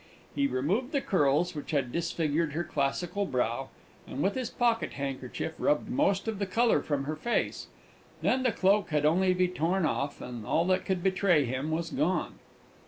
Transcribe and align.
He 0.33 0.47
removed 0.47 0.93
the 0.93 0.99
curls 1.01 1.53
which 1.53 1.69
had 1.69 1.91
disfigured 1.91 2.53
her 2.53 2.63
classical 2.63 3.27
brow, 3.27 3.69
and, 4.07 4.23
with 4.23 4.33
his 4.33 4.49
pocket 4.49 4.93
handkerchief, 4.93 5.53
rubbed 5.59 5.89
most 5.91 6.27
of 6.27 6.39
the 6.39 6.47
colour 6.47 6.81
from 6.81 7.03
her 7.03 7.15
face; 7.15 7.67
then 8.23 8.41
the 8.41 8.51
cloak 8.51 8.89
had 8.89 9.05
only 9.05 9.27
to 9.27 9.35
be 9.37 9.47
torn 9.47 9.85
off, 9.85 10.19
and 10.19 10.43
all 10.43 10.65
that 10.65 10.85
could 10.85 11.03
betray 11.03 11.45
him 11.45 11.69
was 11.69 11.91
gone. 11.91 12.39